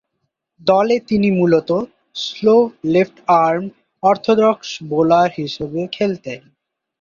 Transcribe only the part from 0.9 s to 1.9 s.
তিনি মূলতঃ